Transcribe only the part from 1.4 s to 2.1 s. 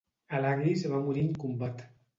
combat.